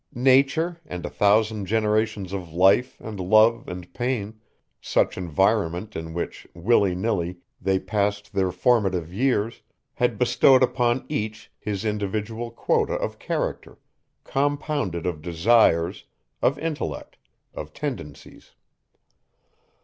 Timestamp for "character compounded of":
13.19-15.21